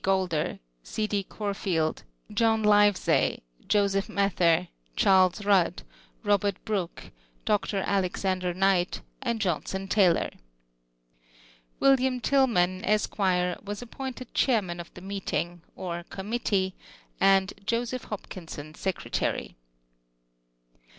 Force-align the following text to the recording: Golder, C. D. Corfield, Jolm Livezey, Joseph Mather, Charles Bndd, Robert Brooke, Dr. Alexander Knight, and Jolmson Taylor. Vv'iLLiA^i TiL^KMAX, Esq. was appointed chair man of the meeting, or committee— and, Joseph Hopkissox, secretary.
Golder, 0.03 0.57
C. 0.81 1.05
D. 1.05 1.21
Corfield, 1.21 2.01
Jolm 2.33 2.63
Livezey, 2.63 3.43
Joseph 3.67 4.09
Mather, 4.09 4.67
Charles 4.95 5.37
Bndd, 5.41 5.83
Robert 6.23 6.55
Brooke, 6.65 7.11
Dr. 7.45 7.83
Alexander 7.85 8.51
Knight, 8.51 9.01
and 9.21 9.39
Jolmson 9.39 9.87
Taylor. 9.87 10.31
Vv'iLLiA^i 11.79 12.19
TiL^KMAX, 12.19 12.81
Esq. 12.83 13.15
was 13.63 13.83
appointed 13.83 14.33
chair 14.33 14.63
man 14.63 14.79
of 14.79 14.91
the 14.95 15.01
meeting, 15.01 15.61
or 15.75 16.01
committee— 16.09 16.73
and, 17.21 17.53
Joseph 17.67 18.07
Hopkissox, 18.07 18.77
secretary. 18.77 19.55